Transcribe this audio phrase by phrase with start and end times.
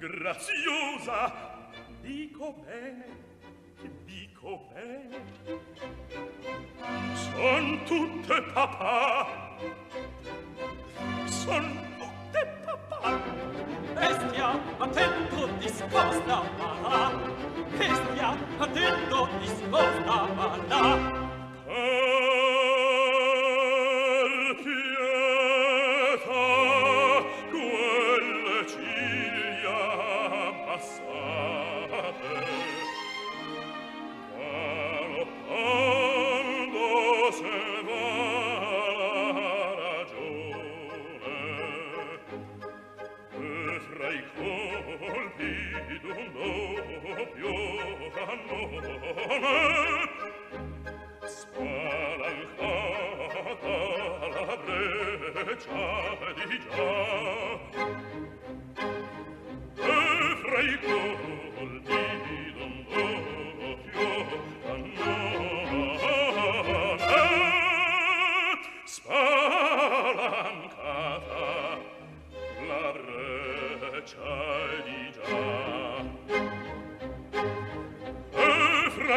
[0.00, 1.32] graziosa
[2.00, 3.28] dico bene
[4.04, 5.22] dico bene.
[7.14, 9.26] Son tutte papà.
[11.26, 11.66] Son
[11.98, 13.18] tutte papà.
[13.94, 17.12] Bestia attento discosta va là
[17.76, 20.48] bestia attento discosta va
[21.66, 21.68] oh!
[21.68, 22.49] Ah!
[55.60, 56.92] Già di già.
[59.74, 61.29] E fra i cuori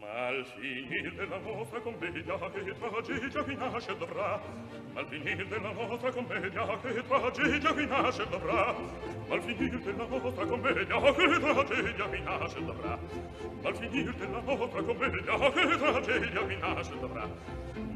[0.00, 4.40] Ma al finir della nostra commedia che tragedia qui nasce dovrà.
[4.94, 8.76] Al finir della nostra commedia che tragedia qui nasce dovrà.
[9.28, 12.98] Al finir della nostra commedia che tragedia qui nasce dovrà.
[13.62, 17.28] Al finir della nostra commedia che tragedia qui nasce dovrà.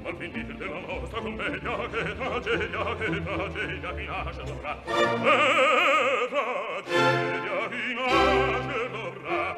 [0.05, 4.83] Al finir della nostra commedia che tragedia che tragedia vi nasce dovrà.
[4.85, 9.57] E tragedia vi nasce dovrà.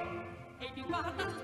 [0.58, 1.43] E più guarda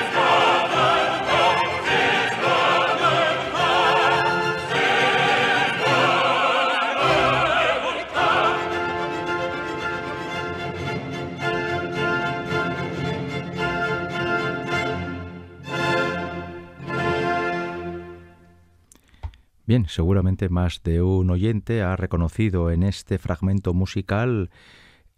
[19.71, 24.49] Bien, seguramente más de un oyente ha reconocido en este fragmento musical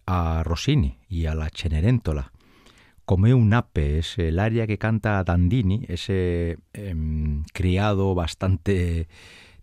[0.05, 2.33] a Rossini y a la Cenerentola.
[3.03, 9.07] Come un ape es el aria que canta Dandini, ese em, criado bastante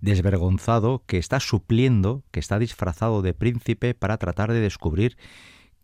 [0.00, 5.16] desvergonzado que está supliendo, que está disfrazado de príncipe para tratar de descubrir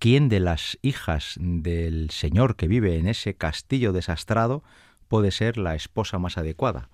[0.00, 4.64] quién de las hijas del señor que vive en ese castillo desastrado
[5.06, 6.88] puede ser la esposa más adecuada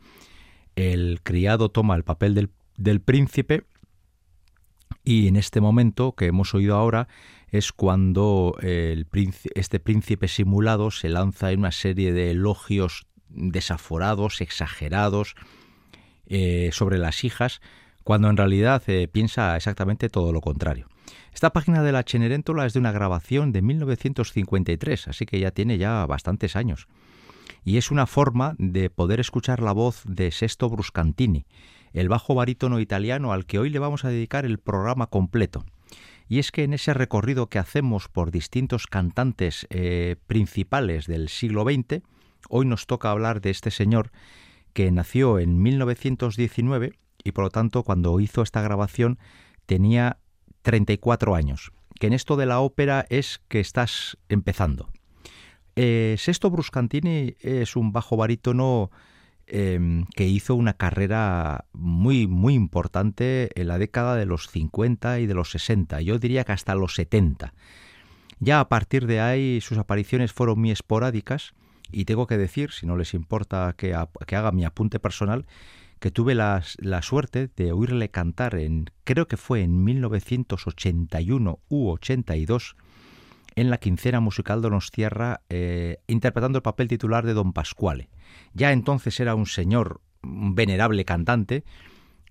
[0.77, 2.35] el criado toma el papel
[2.77, 3.65] del, príncipe
[5.05, 7.09] y en este momento que hemos oído ahora
[7.49, 15.35] es cuando este príncipe simulado se lanza en una serie de elogios desaforados, exagerados
[16.27, 17.61] eh, sobre las hijas,
[18.05, 20.89] cuando en realidad eh, piensa exactamente todo lo contrario.
[21.33, 25.79] Esta página de la Cenerentola es de una grabación de 1953, así que ya tiene
[25.79, 26.89] ya bastantes años
[27.65, 31.47] y es una forma de poder escuchar la voz de Sesto Bruscantini,
[31.93, 35.65] el bajo barítono italiano al que hoy le vamos a dedicar el programa completo.
[36.29, 41.65] Y es que en ese recorrido que hacemos por distintos cantantes eh, principales del siglo
[41.65, 42.03] XX,
[42.49, 44.11] hoy nos toca hablar de este señor
[44.73, 46.93] que nació en 1919
[47.25, 49.19] y por lo tanto cuando hizo esta grabación
[49.67, 50.19] tenía
[50.63, 54.89] 34 años, que en esto de la ópera es que estás empezando.
[55.77, 58.91] Eh, Sesto Bruscantini es un bajo barítono
[59.47, 65.27] em, que hizo una carrera muy, muy importante en la década de los 50 y
[65.27, 67.55] de los 60, yo diría que hasta los 70.
[68.39, 71.55] Ya a partir de ahí sus apariciones fueron muy esporádicas
[71.91, 73.97] y tengo que decir, si no les importa que,
[74.27, 75.47] que haga mi apunte personal,
[76.03, 76.63] que tuve la,
[77.01, 82.77] suerte de oírle cantar en, creo que fue en 1981 u 82,
[83.55, 88.09] en la quincena musical Donostierra, eh, interpretando el papel titular de Don Pasquale.
[88.55, 91.65] Ya entonces era un señor, un venerable cantante,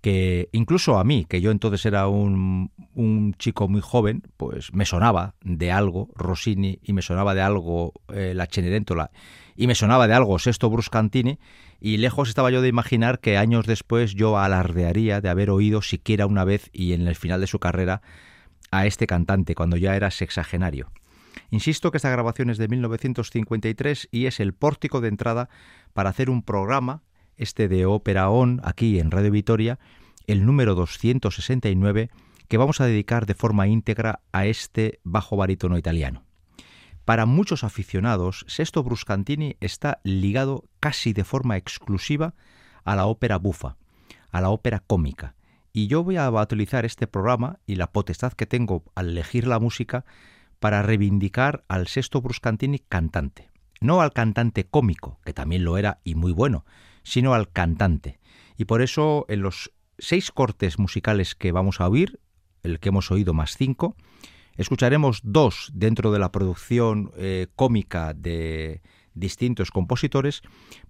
[0.02, 4.86] que incluso a mí, que yo entonces era un, un, chico muy joven, pues me
[4.86, 9.12] sonaba de algo Rossini y me sonaba de algo eh, la Cenerentola
[9.56, 11.38] y me sonaba de algo Sesto Bruscantini
[11.80, 16.26] y lejos estaba yo de imaginar que años después yo alardearía de haber oído siquiera
[16.26, 18.02] una vez y en el final de su carrera
[18.72, 20.92] a este cantante cuando ya era sexagenario.
[21.52, 25.50] Insisto que esta grabación es de 1953 y es el pórtico de entrada
[25.94, 27.04] para hacer un programa,
[27.36, 29.78] este de Ópera On, aquí en Radio Vitoria,
[30.28, 32.10] el número 269,
[32.48, 36.24] que vamos a dedicar de forma íntegra a este bajo barítono italiano.
[37.04, 42.34] Para muchos aficionados, Sesto Bruscantini está ligado casi de forma exclusiva
[42.86, 43.76] a la ópera bufa,
[44.32, 45.36] a la ópera cómica.
[45.74, 49.60] Y yo voy a utilizar este programa y la potestad que tengo al elegir la
[49.60, 50.06] música
[50.62, 53.50] para reivindicar al Sesto Bruscantini cantante.
[53.82, 56.66] No al cantante cómico, que también lo era y muy bueno,
[57.04, 58.20] sino al cantante.
[58.56, 62.20] Y por eso en los seis cortes musicales que vamos a oír,
[62.64, 63.96] el que hemos oído más cinco,
[64.58, 68.82] Escucharemos dos dentro de la producción eh, cómica de
[69.14, 70.42] distintos compositores,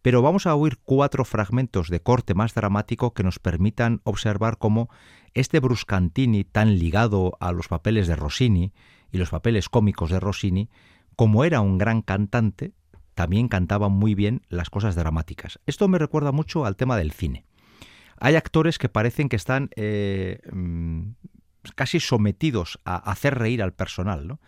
[0.02, 4.90] pero vamos a oír cuatro fragmentos de corte más dramático que nos permitan observar cómo
[5.34, 8.74] este Bruscantini, tan ligado a los papeles de Rossini
[9.12, 10.70] y los papeles cómicos de Rossini,
[11.16, 12.74] como era un gran cantante,
[13.14, 15.60] también cantaba muy bien las cosas dramáticas.
[15.66, 17.46] Esto me recuerda mucho al tema del cine.
[18.20, 21.12] Hay actores que parecen que están eh, mm,
[21.76, 24.40] casi sometidos a hacer reír al personal, ¿no?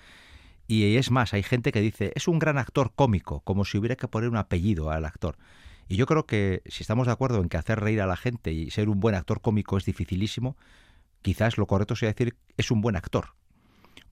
[0.67, 3.96] Y es más, hay gente que dice, es un gran actor cómico, como si hubiera
[3.98, 5.38] que poner un apellido al actor.
[5.89, 8.53] Y yo creo que si estamos de acuerdo en que hacer reír a la gente
[8.53, 10.55] y ser un buen actor cómico es dificilísimo,
[11.22, 13.36] quizás lo correcto sea decir es un buen actor.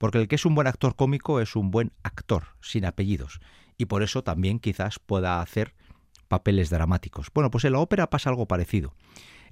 [0.01, 3.39] Porque el que es un buen actor cómico es un buen actor, sin apellidos.
[3.77, 5.75] Y por eso también quizás pueda hacer
[6.27, 7.27] papeles dramáticos.
[7.31, 8.95] Bueno, pues en la ópera pasa algo parecido.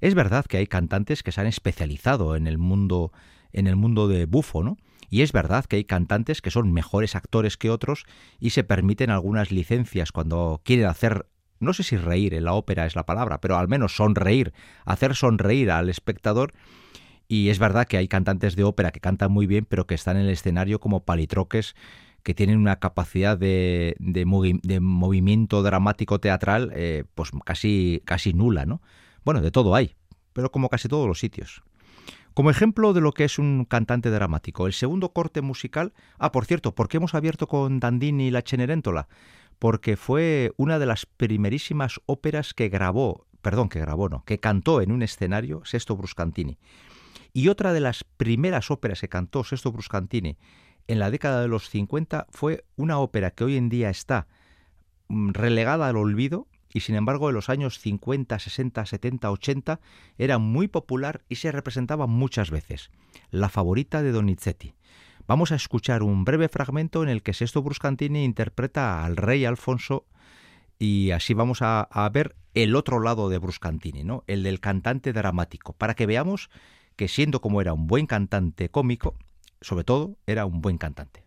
[0.00, 3.12] Es verdad que hay cantantes que se han especializado en el mundo
[3.52, 4.76] en el mundo de bufo, ¿no?
[5.08, 8.04] Y es verdad que hay cantantes que son mejores actores que otros
[8.40, 11.26] y se permiten algunas licencias cuando quieren hacer,
[11.60, 14.52] no sé si reír en la ópera es la palabra, pero al menos sonreír,
[14.84, 16.54] hacer sonreír al espectador.
[17.32, 20.16] Y es verdad que hay cantantes de ópera que cantan muy bien, pero que están
[20.16, 21.76] en el escenario como palitroques
[22.24, 23.94] que tienen una capacidad de,
[24.80, 28.82] movimiento dramático teatral eh, pues casi, casi nula, ¿no?
[29.24, 29.94] Bueno, de todo hay,
[30.32, 31.62] pero como casi todos los sitios.
[32.34, 35.92] Como ejemplo de lo que es un cantante dramático, el segundo corte musical.
[36.18, 39.06] Ah, por cierto, ¿por qué hemos abierto con Dandini y la Cenerentola?
[39.60, 44.80] Porque fue una de las primerísimas óperas que grabó, perdón, que grabó, no, que cantó
[44.80, 46.58] en un escenario Sesto Bruscantini.
[47.32, 50.36] Y otra de las primeras óperas que cantó Sesto Bruscantini
[50.86, 54.26] en la década de los 50 fue una ópera que hoy en día está
[55.08, 59.80] mm, relegada al olvido y sin embargo en los años 50, 60, 70, 80
[60.18, 62.90] era muy popular y se representaba muchas veces,
[63.30, 64.74] la favorita de Donizetti.
[65.26, 70.06] Vamos a escuchar un breve fragmento en el que Sesto Bruscantini interpreta al rey Alfonso
[70.78, 74.24] y así vamos a, a ver el otro lado de Bruscantini, ¿no?
[74.26, 76.50] el del cantante dramático, para que veamos
[77.00, 79.16] que siendo como era un buen cantante cómico,
[79.62, 81.24] sobre todo era un buen cantante.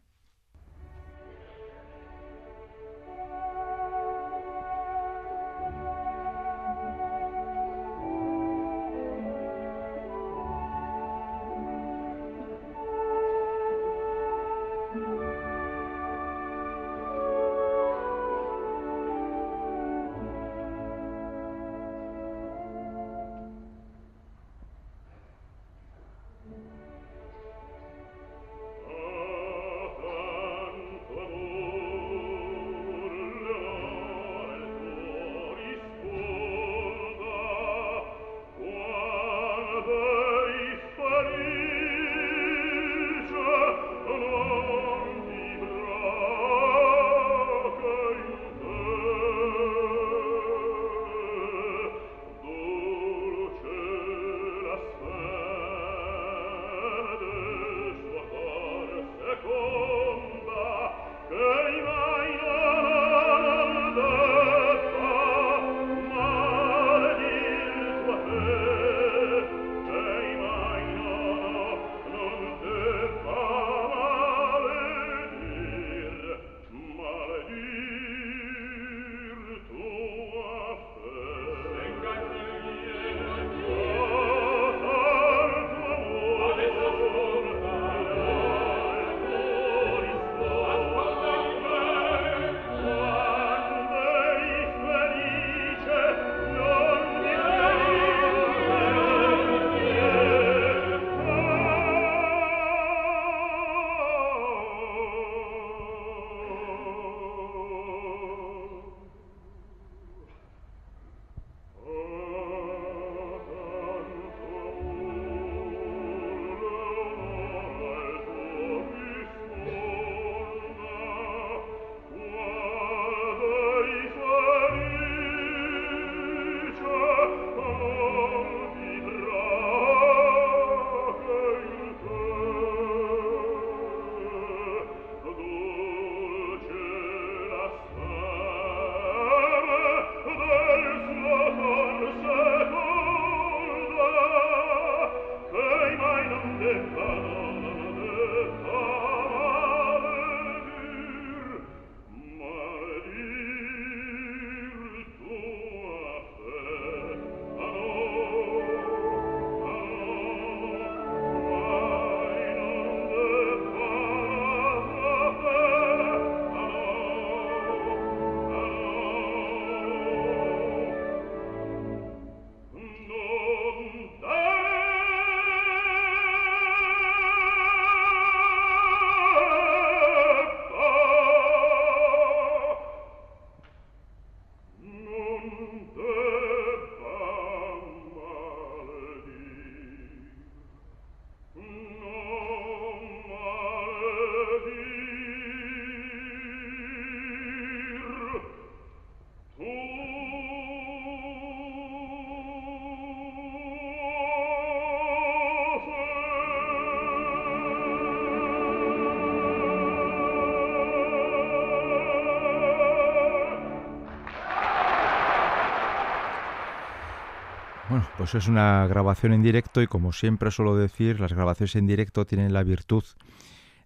[218.24, 222.25] Pues es una grabación en directo y como siempre suelo decir, las grabaciones en directo
[222.25, 223.03] tienen la virtud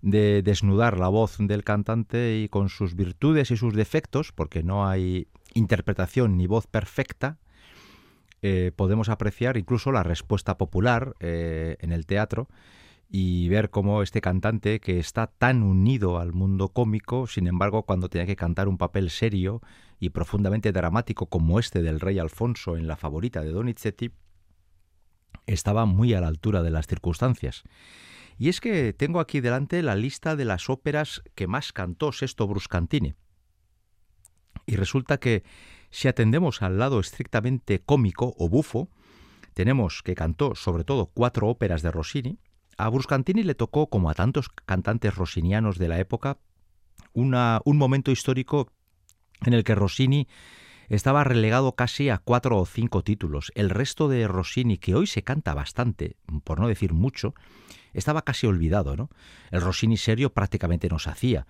[0.03, 4.87] de desnudar la voz del cantante y con sus virtudes y sus defectos, porque no
[4.87, 7.39] hay interpretación ni voz perfecta,
[8.43, 12.47] eh, podemos apreciar incluso la respuesta popular eh, en el teatro
[13.09, 18.07] y ver cómo este cantante que está tan unido al mundo cómico, sin embargo, cuando
[18.07, 19.63] tenía que cantar un papel serio
[19.99, 24.11] y profundamente dramático como este del rey Alfonso en La favorita de Donizetti,
[25.45, 27.63] estaba muy a la altura de las circunstancias.
[28.37, 32.47] Y es que tengo aquí delante la lista de las óperas que más cantó Sesto
[32.47, 33.15] Bruscantini.
[34.65, 35.43] Y resulta que
[35.89, 38.89] si atendemos al lado estrictamente cómico o bufo,
[39.53, 42.39] tenemos que cantó sobre todo cuatro óperas de Rossini.
[42.77, 46.37] A Bruscantini le tocó, como a tantos cantantes rossinianos de la época,
[47.13, 48.71] una, un momento histórico
[49.45, 50.27] en el que Rossini
[50.89, 53.51] estaba relegado casi a cuatro o cinco títulos.
[53.55, 57.33] El resto de Rossini, que hoy se canta bastante, por no decir mucho,
[57.93, 59.09] estaba casi olvidado, ¿no?
[59.51, 61.47] El Rossini serio prácticamente no se hacía.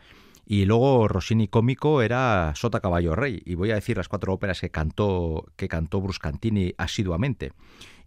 [0.49, 3.41] Y luego Rossini cómico era Sota Caballo Rey.
[3.45, 7.51] Y voy a decir las cuatro óperas que cantó, que cantó Bruscantini asiduamente.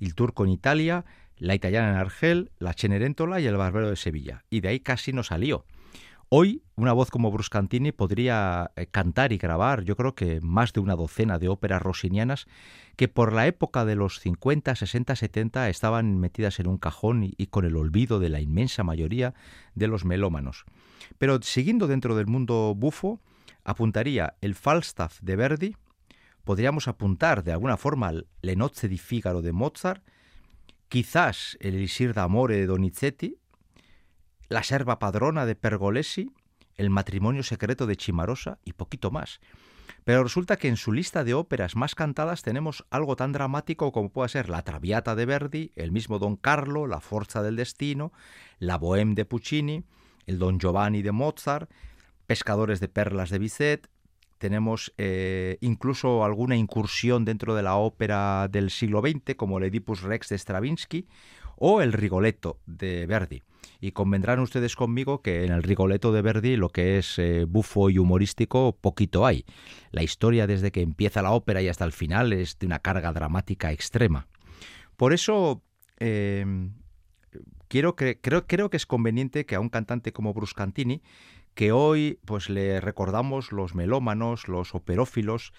[0.00, 1.04] El turco en Italia,
[1.37, 4.44] la italiana en Argel, la Cenerentola y el barbero de Sevilla.
[4.49, 5.66] Y de ahí casi no salió.
[6.33, 10.79] Hoy, una voz como Bruscantini podría eh, cantar y grabar, yo creo que más de
[10.79, 12.47] una docena de óperas rossinianas
[12.95, 17.47] que por la época de los 50, 60, 70 estaban metidas en un cajón y,
[17.49, 19.35] con el olvido de la inmensa mayoría
[19.75, 20.66] de los melómanos.
[21.19, 23.19] Pero siguiendo dentro del mundo bufo,
[23.64, 25.77] apuntaría el Falstaff de Verdi,
[26.45, 30.05] podríamos apuntar de alguna forma Le nozze di Figaro de Mozart,
[30.88, 33.39] quizás el Elisir d'Amore de Donizetti,
[34.50, 36.32] la serva padrona de Pergolesi,
[36.76, 39.40] El matrimonio secreto de Chimarosa y poquito más.
[40.04, 44.10] Pero resulta que en su lista de óperas más cantadas tenemos algo tan dramático como
[44.10, 48.12] puede ser La Traviata de Verdi, el mismo Don Carlo, La Forza del Destino,
[48.58, 49.84] La Bohème de Puccini,
[50.26, 51.70] el Don Giovanni de Mozart,
[52.26, 53.88] Pescadores de Perlas de Bizet,
[54.40, 60.00] tenemos eh, incluso alguna incursión dentro de la ópera del siglo XX, como el Oedipus
[60.00, 61.06] Rex de Stravinsky,
[61.61, 63.42] o el Rigoletto de Verdi.
[63.81, 67.90] Y convendrán ustedes conmigo que en el Rigoletto de Verdi lo que es eh, bufo
[67.90, 69.44] y humorístico poquito hay.
[69.92, 73.12] La historia desde que empieza la ópera y hasta el final es de una carga
[73.12, 74.27] dramática extrema.
[74.96, 75.62] Por eso
[75.99, 76.73] em,
[77.68, 81.03] quiero creo, creo que es conveniente que a un cantante como Bruscantini,
[81.55, 85.53] que hoy pues le recordamos los melómanos, los operófilos,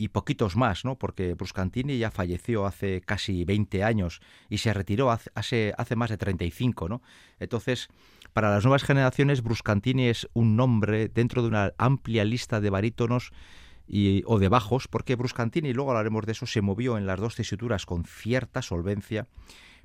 [0.00, 0.96] y poquitos más, ¿no?
[0.96, 6.16] Porque Bruscantini ya falleció hace casi 20 años y se retiró hace, hace más de
[6.16, 7.02] 35, ¿no?
[7.38, 7.88] Entonces,
[8.32, 13.32] para las nuevas generaciones, Bruscantini es un nombre dentro de una amplia lista de barítonos
[13.86, 17.36] y, o de bajos, porque Bruscantini, luego hablaremos de eso, se movió en las dos
[17.36, 19.26] tesituras con cierta solvencia,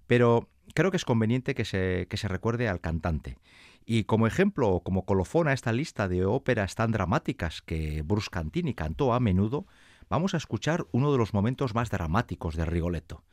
[0.08, 3.38] pero creo que es conveniente que se, que se recuerde al cantante.
[3.86, 9.14] Y como ejemplo, como colofón a esta lista de óperas tan dramáticas que Bruscantini cantó
[9.14, 9.68] a menudo,
[10.10, 13.24] vamos a escuchar uno de los momentos más dramáticos de Rigoletto.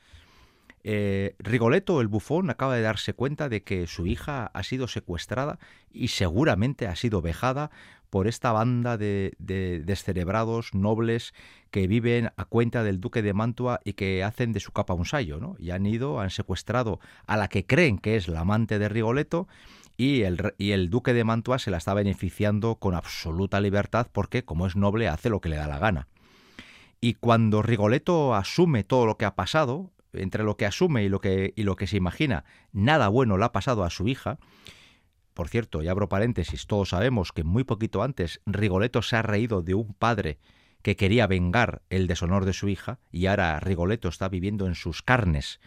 [0.84, 5.58] Eh, Rigoletto, el bufón, acaba de darse cuenta de que su hija ha sido secuestrada
[5.92, 7.70] y seguramente ha sido vejada
[8.10, 11.32] por esta banda de, descerebrados nobles
[11.70, 15.06] que viven a cuenta del duque de Mantua y que hacen de su capa un
[15.06, 15.56] sayo.
[15.58, 19.48] Y han ido, han secuestrado a la que creen que es la amante de Rigoletto
[19.96, 24.44] y el, y el duque de Mantua se la está beneficiando con absoluta libertad porque,
[24.44, 26.08] como es noble, hace lo que le da la gana.
[27.04, 31.20] Y cuando Rigoletto asume todo lo que ha pasado, entre lo que asume y lo
[31.20, 34.38] que, y lo que se imagina, nada bueno le ha pasado a su hija.
[35.34, 39.62] Por cierto, y abro paréntesis, todos sabemos que muy poquito antes Rigoletto se ha reído
[39.62, 40.38] de un padre
[40.82, 45.02] que quería vengar el deshonor de su hija y ahora Rigoletto está viviendo en sus
[45.02, 45.58] carnes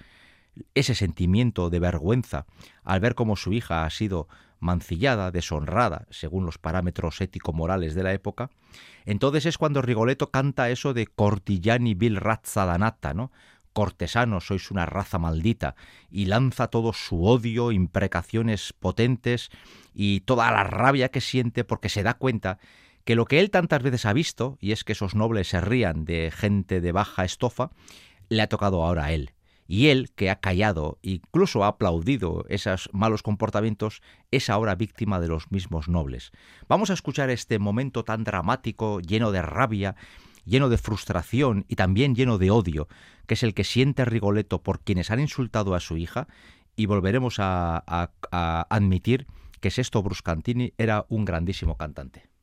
[0.73, 2.45] ese sentimiento de vergüenza
[2.85, 8.13] al ver cómo su hija ha sido mancillada, deshonrada, según los parámetros ético-morales de la
[8.13, 8.49] época,
[9.05, 13.31] entonces es cuando Rigoletto canta eso de Cortillani vil razza danata, ¿no?
[13.73, 15.75] Cortesanos, sois una raza maldita,
[16.09, 19.49] y lanza todo su odio, imprecaciones potentes
[19.93, 22.57] y toda la rabia que siente porque se da cuenta
[23.03, 26.05] que lo que él tantas veces ha visto, y es que esos nobles se rían
[26.05, 27.69] de gente de baja estofa,
[28.29, 29.34] le ha tocado ahora a él
[29.67, 34.01] y él, que ha callado, incluso ha aplaudido esos malos comportamientos,
[34.31, 36.31] es ahora víctima de los mismos nobles.
[36.67, 39.95] Vamos a escuchar este momento tan dramático, lleno de rabia,
[40.45, 42.87] lleno de frustración y también lleno de odio,
[43.25, 46.27] que es el que siente Rigoletto por quienes han insultado a su hija,
[46.75, 49.27] y volveremos a, a admitir
[49.61, 52.34] que Sesto Bruscantini era un grandísimo cantante.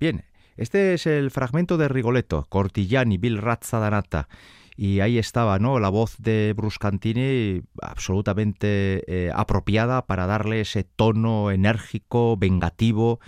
[0.00, 0.24] Bien,
[0.56, 4.28] este es el fragmento de Rigoletto, Cortillani, Bill Razzadanata.
[4.76, 5.80] Y ahí estaba, ¿no?
[5.80, 13.18] La voz de Bruscantini absolutamente eh, apropiada para darle ese tono enérgico, vengativo,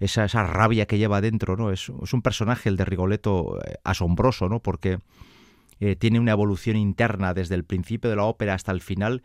[0.00, 1.70] esa, esa rabia que lleva dentro, ¿no?
[1.70, 4.58] Es, un personaje, el de Rigoletto, eh, asombroso, ¿no?
[4.58, 4.98] Porque
[5.78, 9.22] eh, tiene una evolución interna desde el principio de la ópera hasta el final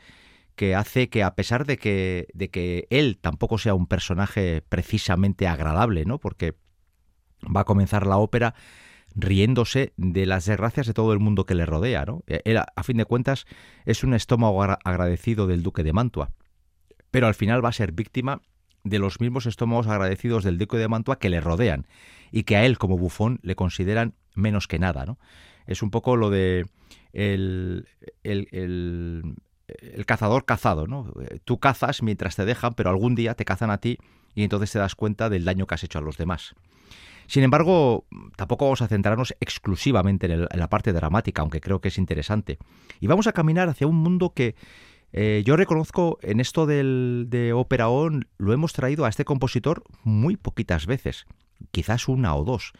[0.55, 5.47] que hace que a pesar de que, de que él tampoco sea un personaje precisamente
[5.47, 6.19] agradable, ¿no?
[6.19, 6.53] Porque
[7.43, 8.55] va a comenzar la ópera
[9.15, 12.05] riéndose de las desgracias de todo el mundo que le rodea.
[12.05, 12.23] ¿no?
[12.27, 13.45] E, a fin de cuentas,
[13.85, 16.31] es un estómago agradecido del duque de Mantua,
[17.11, 18.41] pero al final va a ser víctima
[18.83, 21.87] de los mismos estómagos agradecidos del duque de Mantua que le rodean
[22.31, 25.05] y que a él como bufón le consideran menos que nada.
[25.05, 25.19] ¿no?
[25.67, 26.65] Es un poco lo de
[27.13, 27.87] el,
[28.23, 30.87] el, el cazador cazado.
[30.87, 31.13] ¿no?
[31.45, 33.97] Tú cazas mientras te dejan, pero algún día te cazan a ti
[34.33, 36.55] y entonces te das cuenta del daño que has hecho a los demás.
[37.31, 38.03] Sin embargo,
[38.35, 42.57] tampoco vamos a centrarnos exclusivamente en, la parte dramática, aunque creo que es interesante.
[42.99, 44.53] Y vamos a caminar hacia un mundo que
[45.13, 49.85] eh, yo reconozco en esto del, de Ópera On, lo hemos traído a este compositor
[50.03, 51.25] muy poquitas veces,
[51.71, 52.73] quizás una o dos.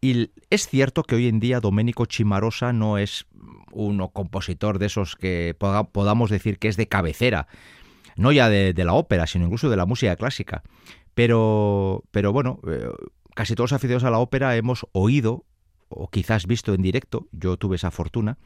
[0.00, 3.28] Y es cierto que hoy en día Domenico Cimarosa no es
[3.70, 7.46] un compositor de esos que podamos decir que es de cabecera,
[8.16, 10.64] no ya de, la ópera, sino incluso de la música clásica.
[11.14, 12.88] Pero, pero bueno, eh,
[13.40, 15.46] casi todos los aficionados a la ópera hemos oído
[15.88, 18.36] o quizás visto en directo, yo tuve esa fortuna,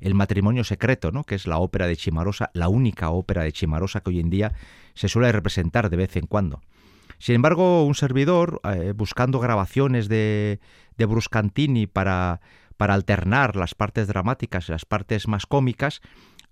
[0.00, 1.22] El matrimonio secreto, ¿no?
[1.22, 4.52] que es la ópera de Chimarosa, la única ópera de Chimarosa que hoy en día
[4.94, 6.62] se suele representar de vez en cuando.
[7.18, 10.58] Sin embargo, un servidor, eh, buscando grabaciones de,
[10.96, 12.40] de Bruscantini para,
[12.76, 16.00] para alternar las partes dramáticas y las partes más cómicas,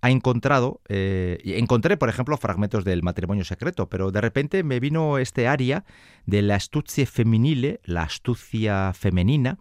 [0.00, 5.18] ha encontrado, eh, encontré por ejemplo fragmentos del matrimonio secreto, pero de repente me vino
[5.18, 5.84] este aria
[6.26, 9.58] de la astucia feminile, la astucia femenina,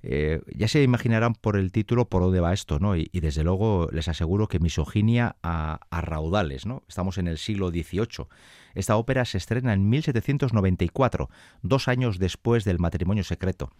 [0.00, 2.96] eh, ya se imaginarán por el título por dónde va esto, ¿no?
[2.96, 6.84] Y, desde luego les aseguro que misoginia a, a, raudales, ¿no?
[6.88, 8.26] Estamos en el siglo XVIII.
[8.74, 11.30] Esta ópera se estrena en 1794,
[11.62, 13.72] dos años después del matrimonio secreto,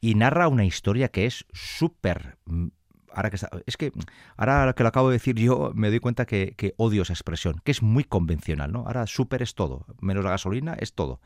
[0.00, 2.38] y narra una historia que es súper
[3.16, 3.92] ahora que es que
[4.36, 7.60] ahora que lo acabo de decir yo me doy cuenta que, que, odio esa expresión,
[7.64, 8.80] que es muy convencional, ¿no?
[8.80, 11.20] Ahora súper es todo, menos la gasolina es todo,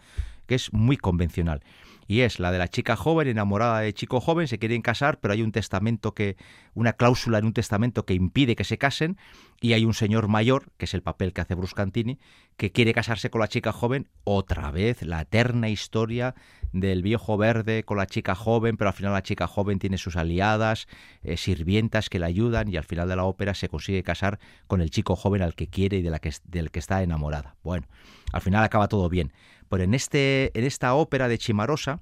[0.51, 1.63] que es muy convencional
[2.11, 5.33] y es la de la chica joven enamorada de chico joven, se quieren casar, pero
[5.33, 6.37] hay un testamento que,
[6.75, 9.17] una cláusula en un testamento que impide que se casen,
[9.61, 12.19] y hay un señor mayor, que es el papel que hace Bruscantini,
[12.57, 16.35] que quiere casarse con la chica joven, otra vez, la eterna historia
[16.73, 20.17] del viejo verde con la chica joven, pero al final la chica joven tiene sus
[20.17, 20.89] aliadas,
[21.23, 24.81] eh, sirvientas que la ayudan, y al final de la ópera se consigue casar con
[24.81, 27.55] el chico joven al que quiere y de la que, del que está enamorada.
[27.63, 27.87] Bueno,
[28.33, 29.33] al final acaba todo bien.
[29.79, 32.01] En, este, en esta ópera de Chimarosa,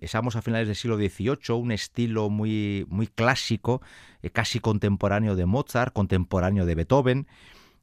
[0.00, 3.82] estamos a finales del siglo XVIII, un estilo muy, muy clásico,
[4.22, 7.26] eh, casi contemporáneo de Mozart, contemporáneo de Beethoven,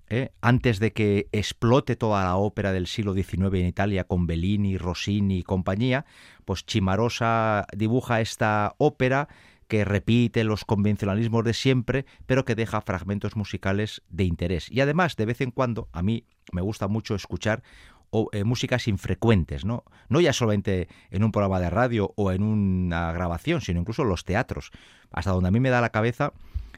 [0.09, 4.77] eh, antes de que explote toda la ópera del siglo XIX en Italia con Bellini,
[4.77, 6.05] Rossini y compañía,
[6.43, 9.27] pues Chimarosa dibuja esta ópera
[9.67, 14.71] que repite los convencionalismos de siempre, pero que deja fragmentos musicales de interés.
[14.71, 17.61] Y además, de vez en cuando, a mí me gusta mucho escuchar
[18.09, 19.83] o eh, músicas infrecuentes, ¿no?
[20.09, 24.09] No ya solamente en un programa de radio o en una grabación, sino incluso en
[24.09, 24.71] los teatros.
[25.11, 26.33] Hasta donde a mí me da la cabeza,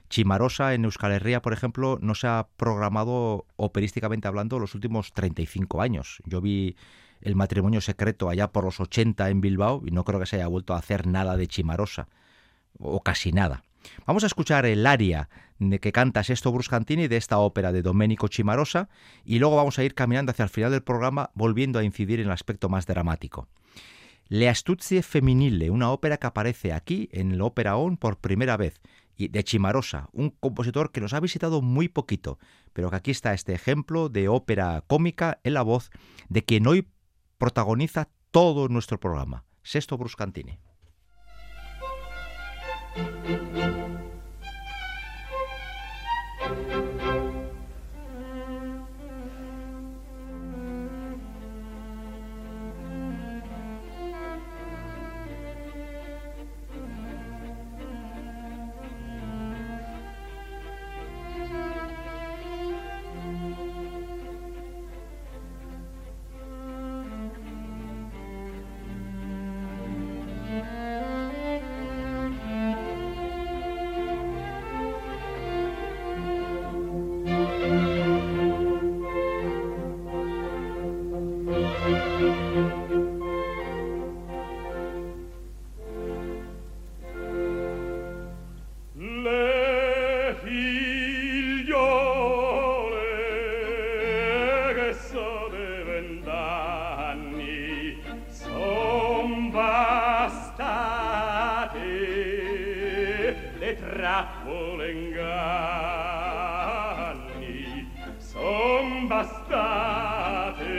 [0.09, 5.81] Chimarosa en Euskal Herria, por ejemplo, no se ha programado operísticamente hablando los últimos 35
[5.81, 6.21] años.
[6.25, 6.75] Yo vi
[7.21, 10.47] El matrimonio secreto allá por los 80 en Bilbao y no creo que se haya
[10.47, 12.07] vuelto a hacer nada de Chimarosa,
[12.79, 13.63] o casi nada.
[14.05, 15.29] Vamos a escuchar el aria
[15.81, 18.89] que canta Sesto Bruscantini de esta ópera de Domenico Cimarosa
[19.25, 22.27] y luego vamos a ir caminando hacia el final del programa volviendo a incidir en
[22.27, 23.47] el aspecto más dramático.
[24.29, 28.79] Le Astuzie Feminile, una ópera que aparece aquí en el Ópera On por primera vez,
[29.17, 32.39] y de Chimarosa, un compositor que nos ha visitado muy poquito,
[32.71, 35.89] pero que aquí está este ejemplo de ópera cómica en la voz
[36.29, 36.87] de quien hoy
[37.37, 40.59] protagoniza todo nuestro programa, Sesto Bruscantini.
[95.99, 97.97] duecent'anni
[98.31, 100.93] son bastate
[103.61, 104.79] le trappole
[108.19, 110.77] son bastate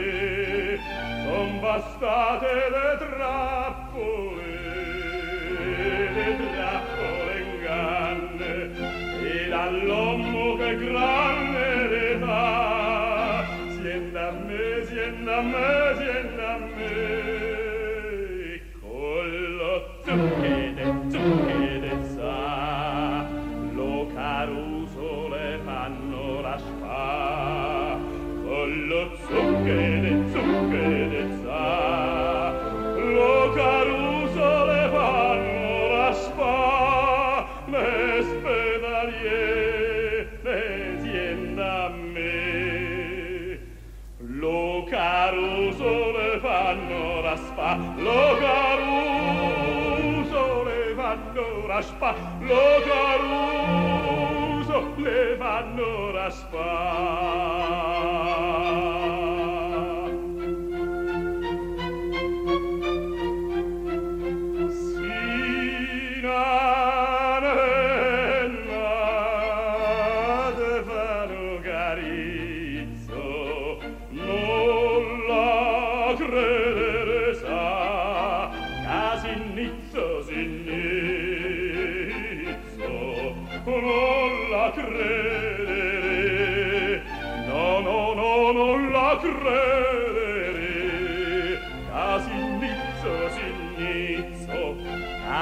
[1.24, 2.79] son bastate le
[15.42, 16.49] merveille
[51.80, 57.49] raspa lo caruso le vanno raspa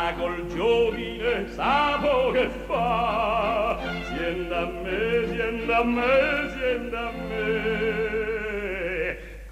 [0.08, 3.78] sa col giovine sapo che fa.
[4.06, 7.46] Sien da me sien da me sien da me.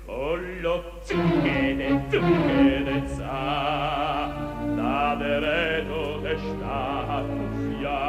[0.07, 4.33] Con lo zucchede zucchede sa
[4.77, 8.01] da dereto de sta cuffia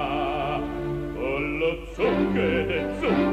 [1.15, 3.26] con lo zucchede zucchede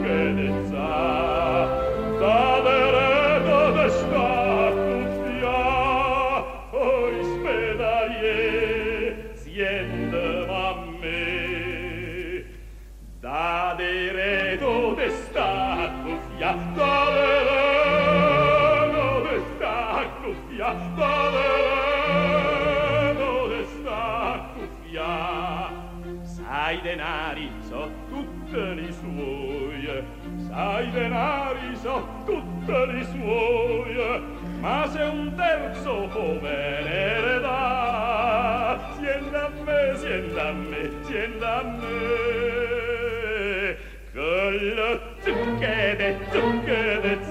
[32.85, 34.23] affari suoi,
[34.61, 43.77] ma se un terzo come eredà, sienda a me, sienda a me, sienda a me,
[44.13, 46.19] con lo zucchede,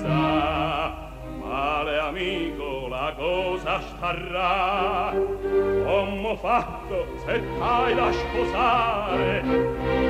[0.02, 0.94] sa
[1.40, 9.42] male amico la cosa starrà, come fatto se t'hai da sposare,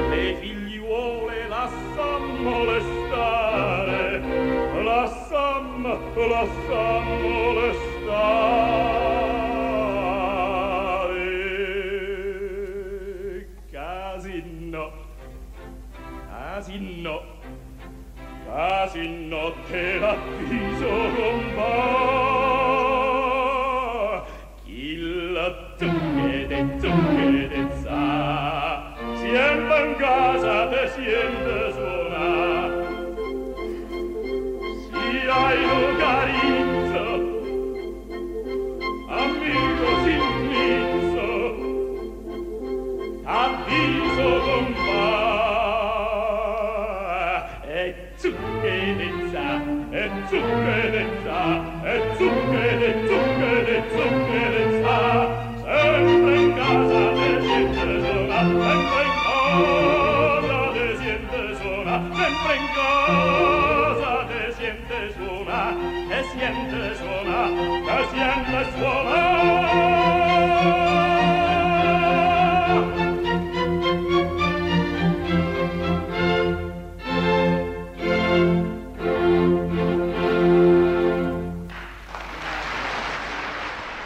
[0.09, 4.12] le figliuole la sa molestare,
[4.83, 7.23] la sam, la sam.
[13.71, 14.91] Casino,
[16.29, 17.21] casino,
[18.45, 22.22] casino te l'avviso con voi.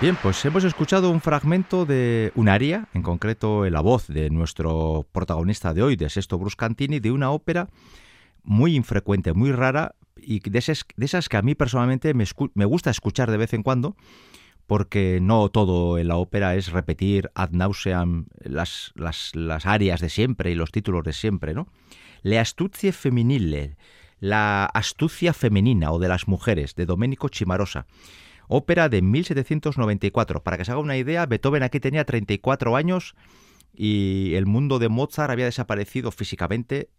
[0.07, 5.05] Bien, pues hemos escuchado un fragmento de un aria, en concreto la voz de nuestro
[5.11, 7.67] protagonista de hoy, de Sesto Bruscantini, de una ópera
[8.41, 12.63] muy infrecuente, muy rara y de esas, de esas que a mí personalmente me, me
[12.63, 13.97] gusta escuchar de vez en cuando,
[14.65, 20.55] porque no todo en la ópera es repetir ad nauseam las, las, de siempre y
[20.55, 21.67] los títulos de siempre, ¿no?
[22.21, 23.75] Le astuzie femminile,
[24.21, 27.87] la astucia femenina o de las mujeres, de Domenico Cimarosa.
[28.47, 30.43] Ópera de 1794.
[30.43, 33.15] Para que se haga una idea, Beethoven aquí tenía 34 años
[33.73, 36.89] y el mundo de Mozart había desaparecido físicamente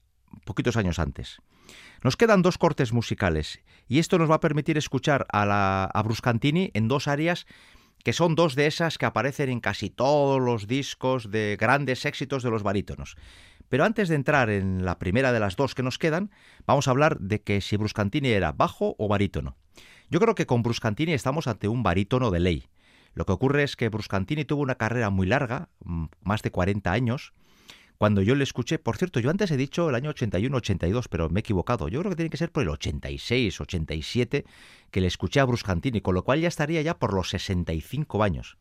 [0.44, 1.40] poquitos años antes.
[2.02, 6.02] Nos quedan dos cortes musicales y esto nos va a permitir escuchar a, la, a
[6.02, 7.46] Bruscantini en dos áreas
[8.04, 12.42] que son dos de esas que aparecen en casi todos los discos de grandes éxitos
[12.42, 13.16] de los barítonos.
[13.68, 16.30] Pero antes de entrar en la primera de las dos que nos quedan,
[16.66, 19.56] vamos a hablar de que si Bruscantini era bajo o barítono.
[20.10, 22.66] Yo creo que con Bruscantini estamos ante un barítono de ley.
[23.14, 26.92] Lo que ocurre es que Bruscantini tuvo una carrera muy larga, mm, más de 40
[26.92, 27.32] años,
[27.98, 31.40] cuando yo le escuché, por cierto, yo antes he dicho el año 81-82, pero me
[31.40, 31.88] he equivocado.
[31.88, 34.44] Yo creo que tiene que ser por el 86-87
[34.92, 38.56] que le escuché a Bruscantini, con lo cual ya estaría ya por los 65 años.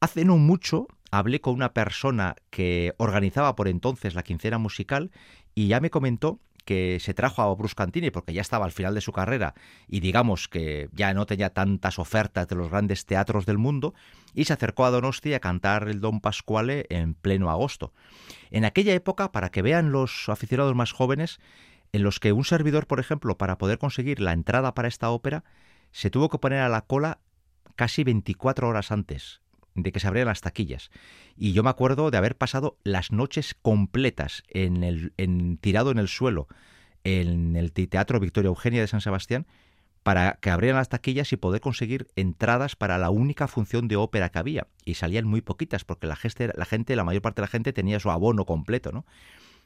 [0.00, 5.10] Hace no mucho hablé con una persona que organizaba por entonces la quincena musical
[5.54, 9.00] y ya me comentó que se trajo a Bruscantini porque ya estaba al final de
[9.00, 9.54] su carrera
[9.88, 13.94] y digamos que ya no tenía tantas ofertas de los grandes teatros del mundo
[14.34, 17.92] y se acercó a Donosti a cantar el Don Pasquale en pleno agosto.
[18.50, 21.40] En aquella época, para que vean los aficionados más jóvenes,
[21.92, 25.44] en los que un servidor, por ejemplo, para poder conseguir la entrada para esta ópera,
[25.90, 27.18] se tuvo que poner a la cola
[27.74, 29.40] casi 24 horas antes
[29.74, 30.90] de que se abrieran las taquillas.
[31.36, 35.12] Y yo me acuerdo de haber pasado las noches completas en el,
[35.60, 36.48] tirado en el suelo
[37.02, 39.46] en el Teatro Victoria Eugenia de San Sebastián
[40.02, 44.30] para que abrieran las taquillas y poder conseguir entradas para la única función de ópera
[44.30, 44.66] que había.
[44.84, 47.72] Y salían muy poquitas porque la gente, la, gente, la mayor parte de la gente
[47.72, 49.04] tenía su abono completo, ¿no?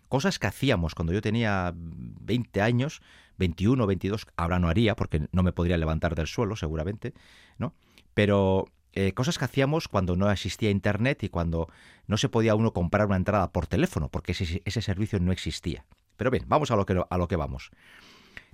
[0.09, 3.01] Cosas que hacíamos cuando yo tenía 20 años,
[3.39, 7.15] 21, 22, ahora no haría porque no me podría levantar del suelo seguramente,
[7.59, 7.75] ¿no?
[8.13, 11.69] Pero eh, cosas que hacíamos cuando no existía Internet y cuando
[12.07, 15.85] no se podía uno comprar una entrada por teléfono, porque ese, servicio no existía.
[16.17, 17.71] Pero bien, vamos a lo que, a lo que vamos.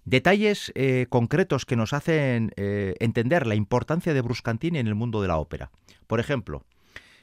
[0.05, 5.21] Detalles eh, concretos que nos hacen eh, entender la importancia de Bruscantini en el mundo
[5.21, 5.71] de la ópera.
[6.07, 6.65] Por ejemplo,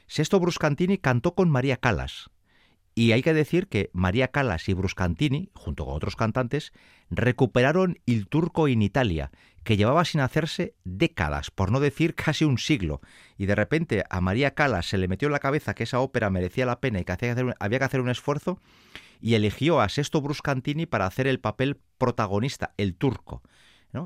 [0.06, 2.30] Sesto Bruscantini cantó con María Calas,
[2.98, 6.72] y hay que decir que María Callas y Bruscantini, junto con otros cantantes,
[7.10, 9.30] recuperaron Il Turco en Italia,
[9.62, 13.00] que llevaba sin hacerse décadas, por no decir casi un siglo,
[13.36, 16.28] y de repente a María Callas se le metió en la cabeza que esa ópera
[16.28, 17.12] merecía la pena y que
[17.60, 18.60] había que hacer un esfuerzo,
[19.20, 23.44] y eligió a Sesto Bruscantini para hacer el papel protagonista, el turco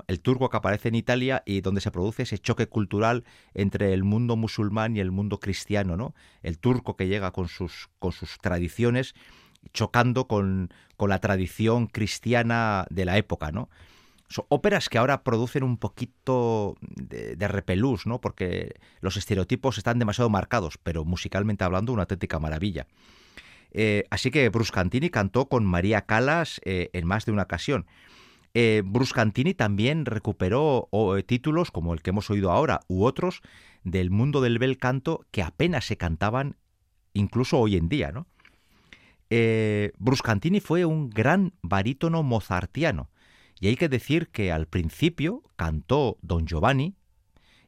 [0.07, 3.25] el turco que aparece en Italia y donde se produce ese choque cultural
[3.55, 6.15] entre el mundo musulmán y el mundo cristiano, ¿no?
[6.43, 9.15] El turco que llega con sus, con sus tradiciones
[9.73, 13.69] chocando con, con la tradición cristiana de la época, ¿no?
[14.29, 18.21] Son óperas que ahora producen un poquito de, repelús, ¿no?
[18.21, 22.87] Porque los estereotipos están demasiado marcados, pero musicalmente hablando, una auténtica maravilla.
[23.73, 27.87] Eh, así que Bruscantini cantó con María Calas eh, en más de una ocasión.
[28.55, 33.41] Eh, Bruscantini también recuperó eh, títulos como el que hemos oído ahora u otros
[33.83, 36.57] del mundo del bel canto que apenas se cantaban
[37.15, 38.13] incluso hoy en día.
[38.13, 38.27] ¿no?
[39.31, 43.11] Eh, Bruscantini fue un gran barítono mozartiano
[43.59, 46.95] y hay que decir que al principio cantó Don Giovanni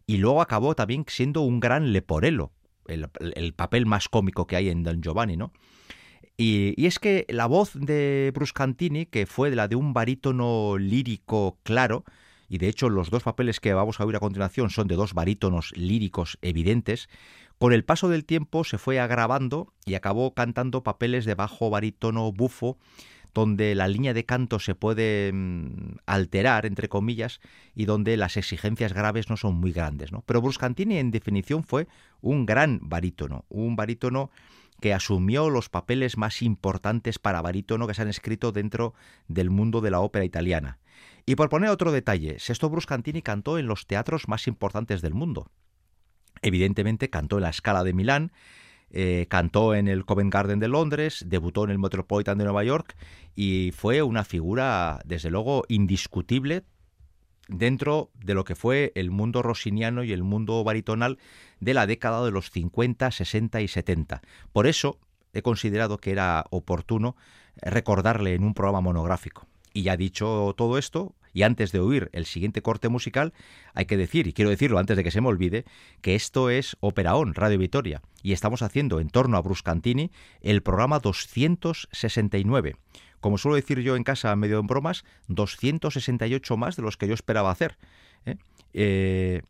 [0.07, 2.53] y luego acabó también siendo un gran leporello,
[2.87, 5.53] el, el papel más cómico que hay en Don Giovanni, ¿no?
[6.37, 12.05] Y, es que la voz de Bruscantini, que fue la de un barítono lírico claro,
[12.49, 15.14] y de hecho los dos papeles que vamos a oír a continuación son de dos
[15.14, 17.09] barítonos líricos evidentes,
[17.59, 22.32] con el paso del tiempo se fue agravando y acabó cantando papeles de bajo barítono
[22.32, 22.78] bufo,
[23.35, 27.41] donde la línea de canto se puede mm, alterar, entre comillas,
[27.74, 30.12] y donde las exigencias graves no son muy grandes.
[30.12, 30.22] ¿no?
[30.24, 31.89] Pero Bruscantini, en definición, fue
[32.20, 34.30] un gran barítono, un barítono
[34.80, 38.95] que asumió los papeles más importantes para barítono que se han escrito dentro
[39.28, 40.78] del mundo de la ópera italiana.
[41.26, 45.51] Y por poner otro detalle, Sesto Bruscantini cantó en los teatros más importantes del mundo.
[46.43, 48.32] Evidentemente cantó en la Scala de Milán,
[48.97, 52.95] eh, cantó en el Covent Garden de Londres, debutó en el Metropolitan de Nueva York
[53.34, 56.62] y fue una figura, desde luego, indiscutible
[57.49, 61.18] dentro de lo que fue el mundo rossiniano y el mundo baritonal
[61.59, 64.22] de la década de los 50, 60 y 70.
[64.53, 65.01] Por eso
[65.32, 67.16] he considerado que era oportuno
[67.57, 69.49] recordarle en un programa monográfico.
[69.72, 73.35] Y ya dicho todo esto, y antes de oír el siguiente corte musical,
[73.74, 75.66] hay que decir, y quiero decirlo antes de que se me olvide,
[76.01, 80.11] que esto es Opera On, Radio Vitoria, y estamos haciendo en torno a Bruscantini
[80.41, 82.76] el programa 269
[83.20, 87.14] como suelo decir yo en casa, medio en bromas, 268 más de los que yo
[87.14, 87.78] esperaba hacer.
[88.26, 88.37] ¿eh?
[88.74, 89.41] Eh,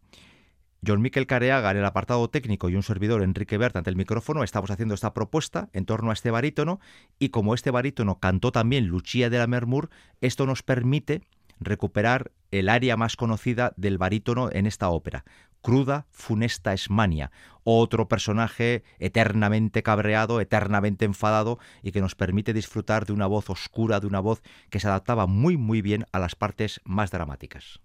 [0.87, 4.45] John Miquel Careaga en el apartado técnico y un servidor Enrique Berta ante el micrófono
[4.45, 6.81] estamos haciendo esta propuesta en torno a este barítono
[7.19, 11.23] y como este barítono cantó también Lucia de la Mermur, esto nos permite
[11.61, 15.25] recuperar el área más conocida del barítono en esta ópera.
[15.61, 17.31] cruda, funesta Esmania,
[17.63, 23.99] otro personaje eternamente cabreado, eternamente enfadado y que nos permite disfrutar de una voz oscura,
[23.99, 27.81] de una voz que se adaptaba muy muy bien a las partes más dramáticas.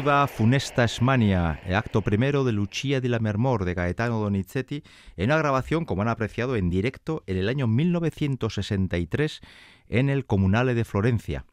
[0.00, 4.82] Funesta Esmania, el acto primero de Lucia di la Mermor de Gaetano Donizetti,
[5.18, 9.42] en una grabación, como han apreciado, en directo en el año 1963
[9.88, 11.44] en el Comunale de Florencia.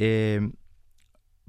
[0.00, 0.50] Eh,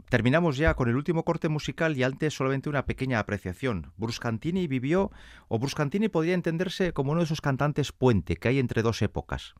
[0.09, 3.91] terminamos ya con el último corte musical y antes solamente una pequeña apreciación.
[3.97, 5.11] Bruscantini vivió,
[5.47, 9.55] o Bruscantini podría entenderse como uno de esos cantantes puente que hay entre dos épocas.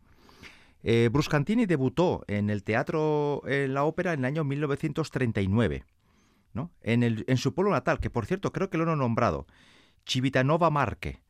[0.83, 5.83] Eh, Bruscantini debutó en el teatro, en la ópera, en el año 1939
[6.81, 9.47] en, su pueblo natal, que por cierto creo que lo han nombrado,
[10.05, 11.21] Chivitanova Marque.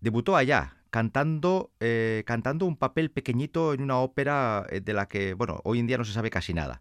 [0.00, 5.34] Debutó allá cantando, eh, cantando un papel pequeñito en una ópera eh, de la que,
[5.34, 6.80] bueno, hoy en día no se sabe casi nada.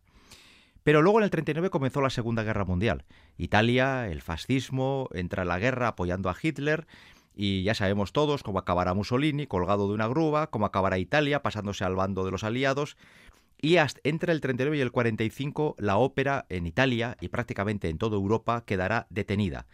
[0.83, 3.05] Pero luego en el 39 comenzó la Segunda Guerra Mundial.
[3.37, 6.87] Italia, el fascismo, entra en la guerra apoyando a Hitler
[7.35, 11.83] y ya sabemos todos cómo acabará Mussolini colgado de una grúa, cómo acabará Italia pasándose
[11.83, 12.97] al bando de los aliados.
[13.61, 17.97] Y hasta entre el 39 y el 45 la ópera en Italia y prácticamente en
[17.97, 19.67] toda Europa quedará detenida.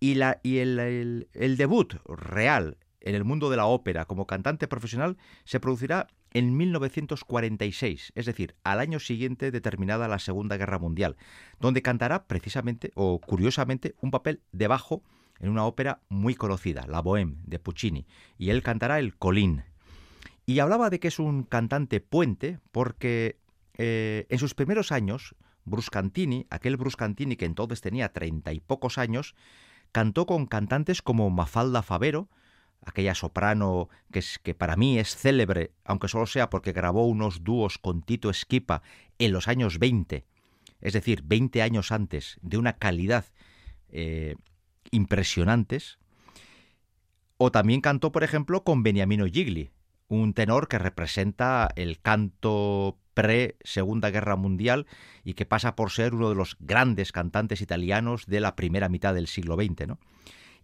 [0.00, 4.66] Y, la, y el, el debut real en el mundo de la ópera como cantante
[4.66, 10.80] profesional se producirá en 1946, es decir, al año siguiente de terminada la Segunda Guerra
[10.80, 11.16] Mundial,
[11.60, 15.02] donde cantará precisamente o curiosamente un papel de bajo
[15.38, 18.06] en una ópera muy conocida, La Bohème de Puccini,
[18.36, 19.62] y él cantará el Colín.
[20.46, 23.38] Y hablaba de que es un cantante puente porque
[23.78, 25.34] eh, en sus primeros años,
[25.64, 29.34] Bruscantini, aquel Bruscantini que entonces tenía treinta y pocos años,
[29.92, 32.28] cantó con cantantes como Mafalda Favero,
[32.84, 37.42] aquella soprano que, es, que para mí es célebre, aunque solo sea porque grabó unos
[37.42, 38.82] dúos con Tito Esquipa
[39.18, 40.26] en los años 20,
[40.80, 43.24] es decir, 20 años antes, de una calidad
[43.88, 44.36] eh,
[44.90, 45.98] impresionantes.
[47.36, 49.70] O también cantó, por ejemplo, con Beniamino Gigli,
[50.08, 54.86] un tenor que representa el canto pre-Segunda Guerra Mundial
[55.24, 59.14] y que pasa por ser uno de los grandes cantantes italianos de la primera mitad
[59.14, 59.86] del siglo XX.
[59.86, 59.98] ¿no?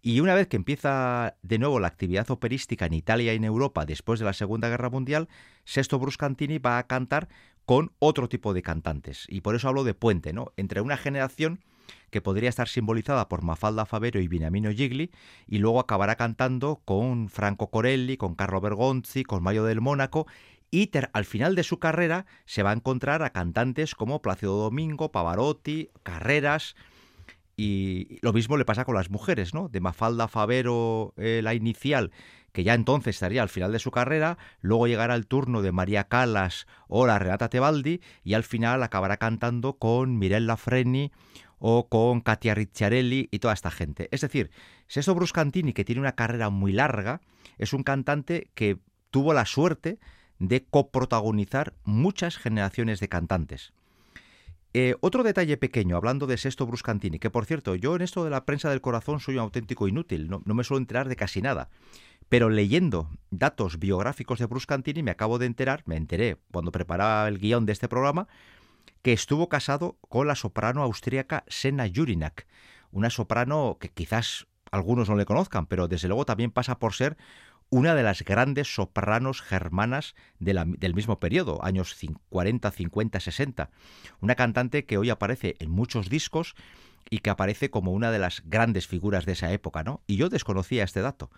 [0.03, 3.87] Y una vez que empieza de nuevo la actividad operística en Italia y en Europa
[3.87, 5.29] después de la Segunda Guerra Mundial,
[5.65, 7.29] Sesto Bruscantini va a cantar
[7.65, 9.27] con otro tipo de cantantes.
[9.29, 10.53] Y por eso hablo de puente, ¿no?
[10.57, 11.61] Entre una generación
[12.11, 15.11] que podría estar simbolizada por Mafalda Favero y Beniamino Gigli,
[15.47, 20.27] y luego acabará cantando con Franco Corelli, con Carlo Bergonzi, con Mayo del Mónaco,
[20.71, 25.11] y al final de su carrera se va a encontrar a cantantes como Plácido Domingo,
[25.11, 26.77] Pavarotti, Carreras,
[27.57, 29.69] y lo mismo le pasa con las mujeres, ¿no?
[29.69, 32.11] De Mafalda Favero, eh, la inicial,
[32.53, 36.05] que ya entonces estaría al final de su carrera, luego llegará el turno de María
[36.05, 41.13] Calas o la Renata Tebaldi, y al final acabará cantando con Mirella Freni
[41.61, 44.09] o con Katia Ricciarelli y toda esta gente.
[44.11, 44.51] Es decir,
[44.89, 47.21] Sesto Bruscantini, que tiene una carrera muy larga,
[47.59, 48.79] es un cantante que
[49.11, 49.99] tuvo la suerte
[50.41, 53.73] de coprotagonizar muchas generaciones de cantantes.
[54.73, 58.31] Eh, otro detalle pequeño, hablando de Sesto Bruscantini, que por cierto, yo en esto de
[58.31, 61.69] la prensa del corazón soy un auténtico inútil, no, me suelo enterar de casi nada.
[62.29, 67.39] Pero leyendo datos biográficos de Bruscantini me acabo de enterar, me enteré cuando preparaba el
[67.39, 68.29] guion de este programa,
[69.03, 72.47] que estuvo casado con la soprano austríaca Sena Jurinak,
[72.93, 77.17] una soprano que quizás algunos no le conozcan, pero desde luego también pasa por ser
[77.71, 81.97] una de las grandes sopranos germanas del mismo periodo, años
[82.29, 83.71] 40, 50, 60.
[84.21, 86.55] Una cantante que hoy aparece en muchos discos
[87.09, 90.03] y que aparece como una de las grandes figuras de esa época, ¿no?
[90.07, 91.31] Y yo desconocía este dato.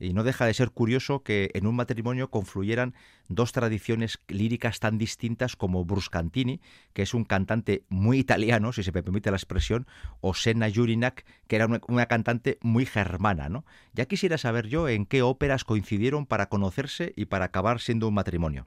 [0.00, 2.94] Y no deja de ser curioso que en un matrimonio confluyeran
[3.28, 6.60] dos tradiciones líricas tan distintas como Bruscantini,
[6.92, 9.86] que es un cantante muy italiano, si se me permite la expresión,
[10.20, 13.48] o Senna Jurinak, que era una, cantante muy germana.
[13.48, 13.64] ¿no?
[13.92, 18.14] Ya quisiera saber yo en qué óperas coincidieron para conocerse y para acabar siendo un
[18.14, 18.66] matrimonio.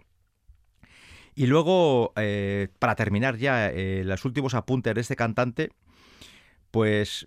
[1.33, 5.69] Y luego, eh, para terminar ya eh, los últimos apuntes de este cantante,
[6.71, 7.25] pues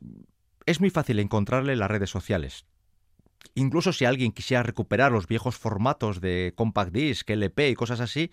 [0.67, 2.67] es muy fácil encontrarle en las redes sociales.
[3.55, 8.31] Incluso si alguien quisiera recuperar los viejos formatos de compact disc, LP y cosas así,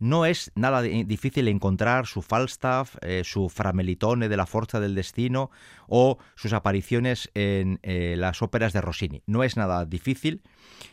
[0.00, 5.50] no es nada difícil encontrar su Falstaff, eh, su Framelitone de la Forza del Destino
[5.88, 9.22] o sus apariciones en eh, las óperas de Rossini.
[9.26, 10.42] No es nada difícil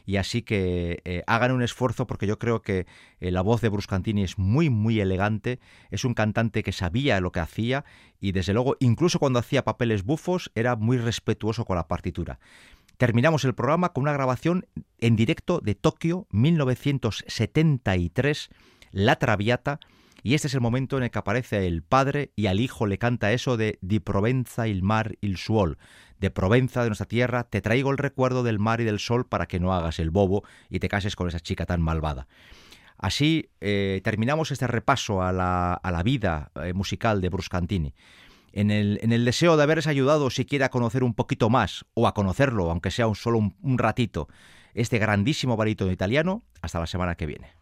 [0.06, 2.88] y así que eh, hagan un esfuerzo porque yo creo que
[3.20, 5.60] la voz de Bruscantini es muy muy elegante,
[5.92, 7.86] es un cantante que sabía lo que hacía
[8.20, 12.40] y desde luego incluso cuando hacía papeles bufos era muy respetuoso con la partitura.
[12.98, 14.68] Terminamos el programa con una grabación
[15.00, 18.50] en directo de Tokio 1973,
[18.92, 19.82] La Traviata,
[20.24, 22.98] y este es el momento en el que aparece el padre y al hijo le
[22.98, 25.78] canta eso de Di Provenza il mar il suol,
[26.20, 29.46] de Provenza de nuestra tierra, te traigo el recuerdo del mar y del sol para
[29.46, 32.30] que no hagas el bobo y te cases con esa chica tan malvada.
[32.98, 37.94] Así eh, terminamos este repaso a la, vida eh, musical de Bruscantini
[38.56, 42.72] en el, deseo de haberles ayudado siquiera a conocer un poquito más, o a conocerlo,
[42.72, 44.30] aunque sea un solo un, ratito,
[44.74, 47.54] este grandísimo barítono italiano, hasta la semana que viene.